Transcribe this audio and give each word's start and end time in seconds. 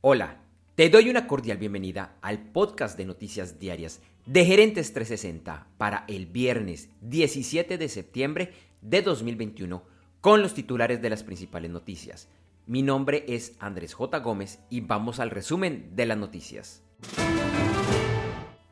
Hola, 0.00 0.36
te 0.76 0.90
doy 0.90 1.10
una 1.10 1.26
cordial 1.26 1.58
bienvenida 1.58 2.18
al 2.22 2.38
podcast 2.38 2.96
de 2.96 3.04
noticias 3.04 3.58
diarias 3.58 4.00
de 4.26 4.44
Gerentes 4.44 4.92
360 4.92 5.66
para 5.76 6.04
el 6.06 6.26
viernes 6.26 6.88
17 7.00 7.78
de 7.78 7.88
septiembre 7.88 8.52
de 8.80 9.02
2021 9.02 9.82
con 10.20 10.40
los 10.40 10.54
titulares 10.54 11.02
de 11.02 11.10
las 11.10 11.24
principales 11.24 11.72
noticias. 11.72 12.28
Mi 12.66 12.82
nombre 12.82 13.24
es 13.26 13.56
Andrés 13.58 13.92
J. 13.92 14.20
Gómez 14.20 14.60
y 14.70 14.82
vamos 14.82 15.18
al 15.18 15.30
resumen 15.30 15.90
de 15.96 16.06
las 16.06 16.16
noticias. 16.16 16.84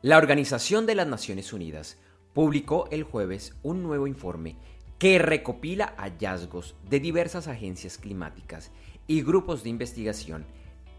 La 0.01 0.17
Organización 0.19 0.85
de 0.85 0.95
las 0.95 1.07
Naciones 1.07 1.51
Unidas 1.51 1.97
publicó 2.31 2.87
el 2.89 3.03
jueves 3.03 3.53
un 3.63 3.83
nuevo 3.83 4.07
informe 4.07 4.55
que 4.97 5.19
recopila 5.19 5.93
hallazgos 5.97 6.77
de 6.89 7.01
diversas 7.01 7.49
agencias 7.49 7.97
climáticas 7.97 8.71
y 9.07 9.23
grupos 9.23 9.63
de 9.63 9.71
investigación 9.71 10.45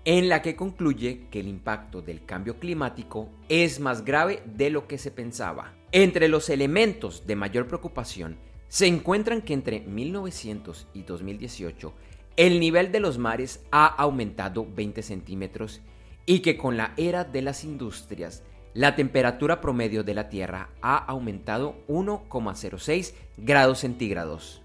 en 0.09 0.31
la 0.31 0.41
que 0.41 0.57
concluye 0.57 1.27
que 1.31 1.41
el 1.41 1.49
impacto 1.49 2.01
del 2.01 2.25
cambio 2.25 2.59
climático 2.59 3.29
es 3.51 3.79
más 3.79 4.07
grave 4.07 4.43
de 4.47 4.71
lo 4.71 4.89
que 4.89 4.97
se 4.97 5.11
pensaba. 5.11 5.75
Entre 5.93 6.29
los 6.29 6.49
elementos 6.49 7.27
de 7.27 7.37
mayor 7.37 7.67
preocupación 7.67 8.39
se 8.69 8.87
encuentran 8.87 9.43
que 9.43 9.53
entre 9.53 9.81
1900 9.81 10.87
y 10.95 11.03
2018 11.03 11.93
el 12.39 12.59
nivel 12.59 12.91
de 12.91 13.01
los 13.01 13.19
mares 13.19 13.61
ha 13.71 13.85
aumentado 13.85 14.67
20 14.75 15.03
centímetros 15.03 15.83
y 16.25 16.39
que 16.39 16.57
con 16.57 16.79
la 16.79 16.95
era 16.97 17.25
de 17.25 17.43
las 17.43 17.63
industrias 17.63 18.45
la 18.73 18.97
temperatura 18.97 19.61
promedio 19.61 20.05
de 20.05 20.15
la 20.15 20.31
Tierra 20.31 20.71
ha 20.81 20.97
aumentado 20.97 21.85
1,06 21.87 23.13
grados 23.37 23.81
centígrados. 23.81 24.63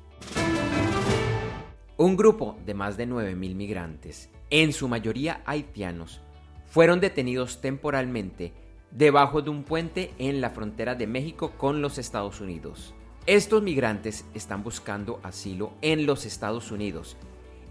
Un 1.98 2.16
grupo 2.16 2.58
de 2.66 2.74
más 2.74 2.96
de 2.96 3.10
9.000 3.10 3.56
migrantes, 3.56 4.30
en 4.54 4.72
su 4.72 4.88
mayoría 4.88 5.42
haitianos, 5.48 6.22
fueron 6.68 7.00
detenidos 7.00 7.60
temporalmente 7.60 8.54
debajo 8.92 9.42
de 9.42 9.50
un 9.50 9.64
puente 9.64 10.14
en 10.20 10.42
la 10.42 10.52
frontera 10.52 10.94
de 10.94 11.08
México 11.08 11.54
con 11.58 11.82
los 11.82 11.98
Estados 11.98 12.40
Unidos. 12.40 12.94
Estos 13.26 13.64
migrantes 13.64 14.26
están 14.36 14.64
buscando 14.64 15.20
asilo 15.24 15.74
en 15.82 16.06
los 16.06 16.28
Estados 16.28 16.70
Unidos 16.70 17.18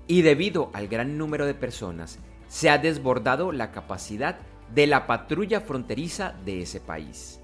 y 0.09 0.23
debido 0.23 0.71
al 0.73 0.89
gran 0.89 1.17
número 1.17 1.47
de 1.47 1.55
personas 1.55 2.19
se 2.49 2.69
ha 2.69 2.79
desbordado 2.79 3.53
la 3.53 3.71
capacidad 3.71 4.41
de 4.75 4.89
la 4.89 5.07
patrulla 5.07 5.61
fronteriza 5.61 6.35
de 6.45 6.63
ese 6.63 6.81
país. 6.81 7.39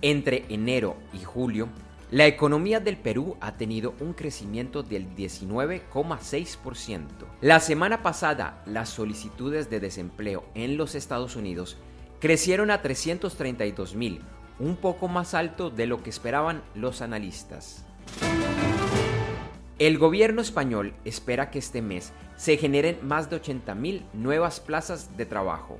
Entre 0.00 0.46
enero 0.48 0.96
y 1.12 1.22
julio, 1.22 1.68
la 2.12 2.26
economía 2.26 2.78
del 2.78 2.98
Perú 2.98 3.36
ha 3.40 3.56
tenido 3.56 3.94
un 3.98 4.12
crecimiento 4.12 4.82
del 4.82 5.16
19,6%. 5.16 7.00
La 7.40 7.58
semana 7.58 8.02
pasada, 8.02 8.62
las 8.66 8.90
solicitudes 8.90 9.70
de 9.70 9.80
desempleo 9.80 10.44
en 10.54 10.76
los 10.76 10.94
Estados 10.94 11.36
Unidos 11.36 11.78
crecieron 12.20 12.70
a 12.70 12.82
332 12.82 13.94
mil, 13.94 14.20
un 14.58 14.76
poco 14.76 15.08
más 15.08 15.32
alto 15.32 15.70
de 15.70 15.86
lo 15.86 16.02
que 16.02 16.10
esperaban 16.10 16.62
los 16.74 17.00
analistas. 17.00 17.86
El 19.78 19.96
gobierno 19.96 20.42
español 20.42 20.92
espera 21.06 21.50
que 21.50 21.60
este 21.60 21.80
mes 21.80 22.12
se 22.36 22.58
generen 22.58 22.98
más 23.00 23.30
de 23.30 23.40
80.000 23.40 24.02
nuevas 24.12 24.60
plazas 24.60 25.16
de 25.16 25.24
trabajo. 25.24 25.78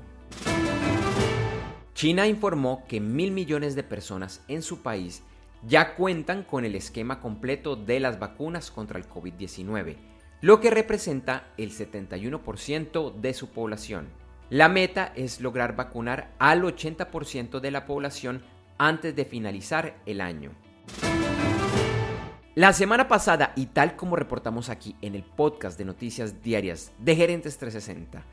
China 1.93 2.25
informó 2.27 2.83
que 2.87 2.99
mil 2.99 3.29
millones 3.29 3.75
de 3.75 3.83
personas 3.83 4.41
en 4.47 4.63
su 4.63 4.81
país 4.81 5.21
ya 5.67 5.95
cuentan 5.95 6.43
con 6.43 6.65
el 6.65 6.75
esquema 6.75 7.19
completo 7.19 7.75
de 7.75 7.99
las 7.99 8.19
vacunas 8.19 8.71
contra 8.71 8.99
el 8.99 9.07
COVID-19, 9.07 9.95
lo 10.41 10.59
que 10.59 10.69
representa 10.69 11.47
el 11.57 11.71
71% 11.71 13.13
de 13.15 13.33
su 13.33 13.49
población. 13.49 14.09
La 14.49 14.69
meta 14.69 15.13
es 15.15 15.39
lograr 15.41 15.75
vacunar 15.75 16.33
al 16.37 16.63
80% 16.63 17.59
de 17.59 17.71
la 17.71 17.85
población 17.85 18.43
antes 18.77 19.15
de 19.15 19.25
finalizar 19.25 19.95
el 20.05 20.21
año. 20.21 20.51
La 22.55 22.71
semana 22.71 23.07
pasada, 23.07 23.53
y 23.55 23.67
tal 23.67 23.95
como 23.95 24.15
reportamos 24.15 24.69
aquí 24.69 24.95
en 25.01 25.15
el 25.15 25.23
podcast 25.23 25.75
de 25.77 25.85
noticias 25.85 26.43
diarias 26.43 26.91
de 26.99 27.15
Gerentes 27.15 27.57
360, 27.57 28.23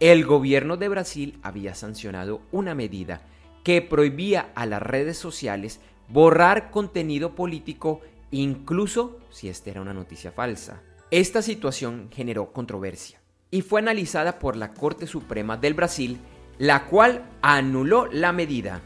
el 0.00 0.24
gobierno 0.24 0.76
de 0.78 0.88
Brasil 0.88 1.38
había 1.42 1.74
sancionado 1.74 2.40
una 2.52 2.74
medida 2.74 3.20
que 3.64 3.82
prohibía 3.82 4.50
a 4.54 4.64
las 4.64 4.80
redes 4.80 5.18
sociales 5.18 5.80
borrar 6.08 6.70
contenido 6.70 7.34
político 7.34 8.00
incluso 8.30 9.18
si 9.30 9.48
esta 9.48 9.70
era 9.70 9.80
una 9.80 9.94
noticia 9.94 10.32
falsa. 10.32 10.82
Esta 11.10 11.42
situación 11.42 12.08
generó 12.12 12.52
controversia 12.52 13.20
y 13.50 13.62
fue 13.62 13.80
analizada 13.80 14.38
por 14.38 14.56
la 14.56 14.74
Corte 14.74 15.06
Suprema 15.06 15.56
del 15.56 15.74
Brasil, 15.74 16.18
la 16.58 16.86
cual 16.86 17.24
anuló 17.42 18.06
la 18.06 18.32
medida. 18.32 18.80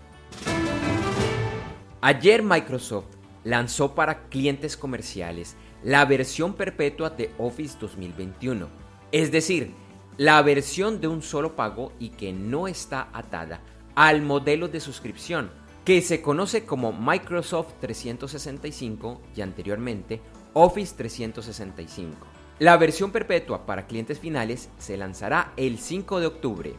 Ayer 2.03 2.43
Microsoft 2.43 3.07
lanzó 3.45 3.95
para 3.95 4.29
clientes 4.29 4.77
comerciales 4.77 5.57
la 5.83 6.05
versión 6.05 6.55
perpetua 6.55 7.11
de 7.11 7.33
Office 7.39 7.77
2021, 7.81 8.69
es 9.13 9.33
decir, 9.33 9.73
la 10.19 10.43
versión 10.43 11.01
de 11.01 11.09
un 11.09 11.23
solo 11.23 11.57
pago 11.57 11.93
y 11.99 12.11
que 12.11 12.33
no 12.33 12.69
está 12.69 13.09
atada 13.13 13.61
al 13.95 14.21
modelo 14.21 14.69
de 14.69 14.81
suscripción, 14.81 15.51
que 15.85 16.03
se 16.03 16.21
conoce 16.21 16.65
como 16.65 16.93
Microsoft 16.93 17.75
365 17.81 19.21
y 19.35 19.41
anteriormente 19.41 20.21
Office 20.53 20.95
365. 20.97 22.27
La 22.59 22.77
versión 22.77 23.11
perpetua 23.11 23.65
para 23.65 23.87
clientes 23.87 24.19
finales 24.19 24.69
se 24.79 24.97
lanzará 24.97 25.53
el 25.57 25.79
5 25.79 26.21
de 26.21 26.27
octubre. 26.27 26.75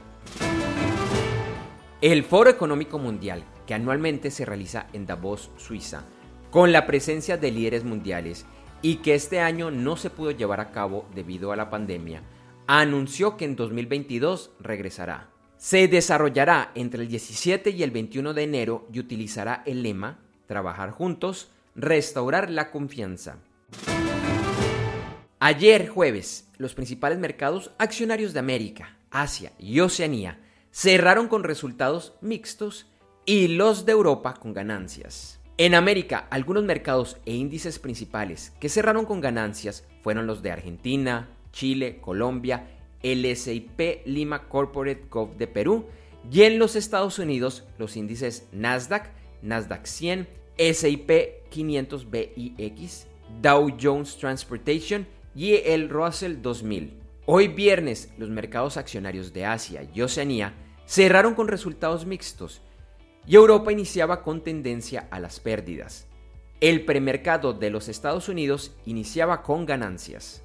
El 2.01 2.23
Foro 2.23 2.49
Económico 2.49 2.99
Mundial, 2.99 3.43
que 3.65 3.73
anualmente 3.73 4.31
se 4.31 4.45
realiza 4.45 4.87
en 4.93 5.05
Davos, 5.05 5.49
Suiza, 5.57 6.03
con 6.51 6.71
la 6.71 6.85
presencia 6.85 7.37
de 7.37 7.51
líderes 7.51 7.83
mundiales 7.83 8.45
y 8.81 8.97
que 8.97 9.15
este 9.15 9.39
año 9.39 9.71
no 9.71 9.95
se 9.95 10.09
pudo 10.09 10.31
llevar 10.31 10.59
a 10.59 10.71
cabo 10.71 11.07
debido 11.15 11.51
a 11.51 11.55
la 11.55 11.69
pandemia, 11.69 12.23
anunció 12.67 13.37
que 13.37 13.45
en 13.45 13.55
2022 13.55 14.51
regresará. 14.59 15.29
Se 15.61 15.87
desarrollará 15.87 16.71
entre 16.73 17.03
el 17.03 17.07
17 17.07 17.69
y 17.69 17.83
el 17.83 17.91
21 17.91 18.33
de 18.33 18.41
enero 18.41 18.87
y 18.91 18.99
utilizará 18.99 19.61
el 19.67 19.83
lema 19.83 20.17
Trabajar 20.47 20.89
juntos, 20.89 21.51
restaurar 21.75 22.49
la 22.49 22.71
confianza. 22.71 23.37
Ayer 25.39 25.87
jueves, 25.87 26.49
los 26.57 26.73
principales 26.73 27.19
mercados 27.19 27.69
accionarios 27.77 28.33
de 28.33 28.39
América, 28.39 28.97
Asia 29.11 29.51
y 29.59 29.79
Oceanía 29.81 30.39
cerraron 30.71 31.27
con 31.27 31.43
resultados 31.43 32.15
mixtos 32.21 32.87
y 33.27 33.49
los 33.49 33.85
de 33.85 33.91
Europa 33.91 34.33
con 34.33 34.55
ganancias. 34.55 35.39
En 35.59 35.75
América, 35.75 36.25
algunos 36.31 36.63
mercados 36.63 37.17
e 37.27 37.35
índices 37.35 37.77
principales 37.77 38.51
que 38.59 38.67
cerraron 38.67 39.05
con 39.05 39.21
ganancias 39.21 39.85
fueron 40.01 40.25
los 40.25 40.41
de 40.41 40.53
Argentina, 40.53 41.29
Chile, 41.51 41.99
Colombia, 42.01 42.80
el 43.03 43.35
SIP 43.35 44.05
Lima 44.05 44.47
Corporate 44.47 45.05
Gov 45.09 45.35
de 45.37 45.47
Perú 45.47 45.85
y 46.31 46.43
en 46.43 46.59
los 46.59 46.75
Estados 46.75 47.19
Unidos 47.19 47.65
los 47.77 47.97
índices 47.97 48.47
Nasdaq, 48.51 49.09
Nasdaq 49.41 49.85
100, 49.85 50.27
SIP 50.57 51.11
500 51.49 52.11
BIX, 52.11 53.07
Dow 53.41 53.77
Jones 53.81 54.17
Transportation 54.17 55.07
y 55.35 55.55
el 55.55 55.89
Russell 55.89 56.41
2000. 56.41 56.93
Hoy 57.25 57.47
viernes 57.47 58.13
los 58.17 58.29
mercados 58.29 58.77
accionarios 58.77 59.33
de 59.33 59.45
Asia 59.45 59.87
y 59.93 60.01
Oceanía 60.01 60.53
cerraron 60.85 61.33
con 61.33 61.47
resultados 61.47 62.05
mixtos 62.05 62.61
y 63.25 63.35
Europa 63.35 63.71
iniciaba 63.71 64.23
con 64.23 64.43
tendencia 64.43 65.07
a 65.11 65.19
las 65.19 65.39
pérdidas. 65.39 66.07
El 66.59 66.85
premercado 66.85 67.53
de 67.53 67.69
los 67.69 67.87
Estados 67.87 68.29
Unidos 68.29 68.75
iniciaba 68.85 69.41
con 69.41 69.65
ganancias. 69.65 70.43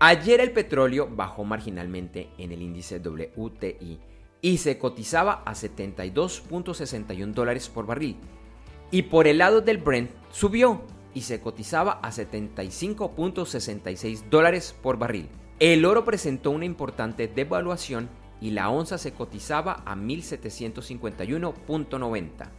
Ayer 0.00 0.40
el 0.40 0.52
petróleo 0.52 1.08
bajó 1.10 1.42
marginalmente 1.42 2.28
en 2.38 2.52
el 2.52 2.62
índice 2.62 3.00
WTI 3.00 3.98
y 4.40 4.58
se 4.58 4.78
cotizaba 4.78 5.42
a 5.44 5.54
72.61 5.54 7.32
dólares 7.32 7.68
por 7.68 7.84
barril. 7.84 8.16
Y 8.92 9.02
por 9.02 9.26
el 9.26 9.38
lado 9.38 9.60
del 9.60 9.78
Brent 9.78 10.12
subió 10.30 10.82
y 11.14 11.22
se 11.22 11.40
cotizaba 11.40 11.98
a 12.00 12.12
75.66 12.12 14.28
dólares 14.30 14.72
por 14.80 14.98
barril. 14.98 15.28
El 15.58 15.84
oro 15.84 16.04
presentó 16.04 16.52
una 16.52 16.64
importante 16.64 17.26
devaluación 17.26 18.08
y 18.40 18.52
la 18.52 18.70
onza 18.70 18.98
se 18.98 19.12
cotizaba 19.12 19.82
a 19.84 19.96
1751.90. 19.96 22.50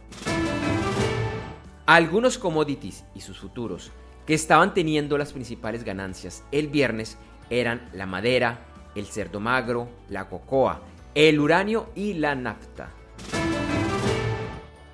Algunos 1.86 2.36
commodities 2.36 3.06
y 3.14 3.22
sus 3.22 3.38
futuros 3.38 3.92
que 4.26 4.34
estaban 4.34 4.74
teniendo 4.74 5.16
las 5.16 5.32
principales 5.32 5.82
ganancias 5.82 6.44
el 6.52 6.68
viernes 6.68 7.16
eran 7.50 7.88
la 7.92 8.06
madera, 8.06 8.60
el 8.94 9.06
cerdo 9.06 9.40
magro, 9.40 9.88
la 10.08 10.28
cocoa, 10.28 10.80
el 11.14 11.40
uranio 11.40 11.90
y 11.94 12.14
la 12.14 12.34
nafta. 12.34 12.90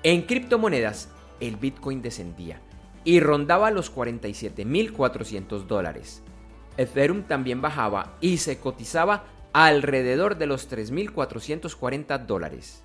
En 0.03 0.23
criptomonedas, 0.23 1.09
el 1.39 1.55
Bitcoin 1.55 2.01
descendía 2.01 2.61
y 3.03 3.19
rondaba 3.19 3.71
los 3.71 3.93
47.400 3.93 5.65
dólares. 5.65 6.23
Ethereum 6.77 7.23
también 7.23 7.61
bajaba 7.61 8.17
y 8.21 8.37
se 8.37 8.59
cotizaba 8.59 9.25
alrededor 9.53 10.37
de 10.37 10.45
los 10.45 10.69
3.440 10.69 12.25
dólares. 12.25 12.83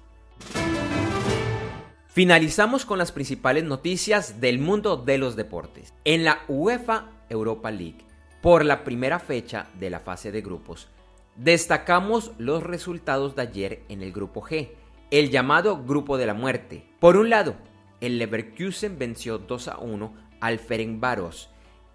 Finalizamos 2.08 2.84
con 2.84 2.98
las 2.98 3.10
principales 3.10 3.64
noticias 3.64 4.40
del 4.40 4.58
mundo 4.58 4.96
de 4.96 5.18
los 5.18 5.34
deportes. 5.34 5.94
En 6.04 6.24
la 6.24 6.40
UEFA 6.46 7.10
Europa 7.28 7.70
League, 7.70 8.04
por 8.42 8.64
la 8.64 8.82
primera 8.82 9.20
fecha 9.20 9.68
de 9.78 9.88
la 9.88 10.00
fase 10.00 10.32
de 10.32 10.42
grupos, 10.42 10.88
destacamos 11.36 12.32
los 12.38 12.62
resultados 12.62 13.36
de 13.36 13.42
ayer 13.42 13.82
en 13.88 14.02
el 14.02 14.12
grupo 14.12 14.42
G, 14.42 14.70
el 15.12 15.30
llamado 15.30 15.82
grupo 15.84 16.18
de 16.18 16.26
la 16.26 16.34
muerte. 16.34 16.84
Por 16.98 17.16
un 17.16 17.30
lado, 17.30 17.54
el 18.00 18.18
Leverkusen 18.18 18.98
venció 18.98 19.38
2 19.38 19.68
a 19.68 19.78
1 19.78 20.12
al 20.40 20.58
Ferencváros 20.58 21.50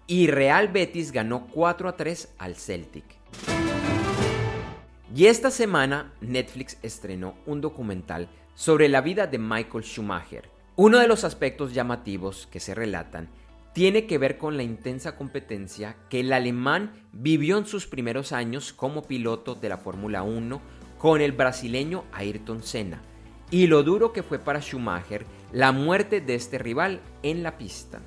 y 0.06 0.28
Real 0.28 0.68
Betis 0.68 1.12
ganó 1.12 1.46
4 1.48 1.90
a 1.90 1.96
3 1.96 2.34
al 2.38 2.56
Celtic. 2.56 3.04
Y 5.14 5.26
esta 5.26 5.50
semana 5.50 6.14
Netflix 6.22 6.78
estrenó 6.82 7.34
un 7.44 7.60
documental 7.60 8.28
sobre 8.54 8.88
la 8.88 9.02
vida 9.02 9.26
de 9.26 9.38
Michael 9.38 9.84
Schumacher. 9.84 10.48
Uno 10.76 10.98
de 10.98 11.08
los 11.08 11.24
aspectos 11.24 11.74
llamativos 11.74 12.48
que 12.50 12.60
se 12.60 12.74
relatan 12.74 13.28
tiene 13.78 14.08
que 14.08 14.18
ver 14.18 14.38
con 14.38 14.56
la 14.56 14.64
intensa 14.64 15.14
competencia 15.14 15.94
que 16.10 16.18
el 16.18 16.32
alemán 16.32 17.06
vivió 17.12 17.58
en 17.58 17.64
sus 17.64 17.86
primeros 17.86 18.32
años 18.32 18.72
como 18.72 19.02
piloto 19.02 19.54
de 19.54 19.68
la 19.68 19.78
Fórmula 19.78 20.24
1 20.24 20.60
con 20.98 21.20
el 21.20 21.30
brasileño 21.30 22.02
Ayrton 22.10 22.64
Senna 22.64 23.00
y 23.52 23.68
lo 23.68 23.84
duro 23.84 24.12
que 24.12 24.24
fue 24.24 24.40
para 24.40 24.60
Schumacher 24.60 25.24
la 25.52 25.70
muerte 25.70 26.20
de 26.20 26.34
este 26.34 26.58
rival 26.58 27.00
en 27.22 27.44
la 27.44 27.56
pista. 27.56 28.00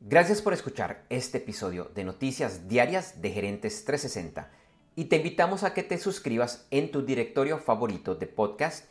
Gracias 0.00 0.42
por 0.42 0.54
escuchar 0.54 1.04
este 1.08 1.38
episodio 1.38 1.88
de 1.94 2.02
Noticias 2.02 2.66
Diarias 2.66 3.22
de 3.22 3.30
Gerentes 3.30 3.84
360 3.84 4.50
y 4.96 5.04
te 5.04 5.18
invitamos 5.18 5.62
a 5.62 5.72
que 5.72 5.84
te 5.84 5.98
suscribas 5.98 6.66
en 6.72 6.90
tu 6.90 7.06
directorio 7.06 7.58
favorito 7.58 8.16
de 8.16 8.26
podcast 8.26 8.90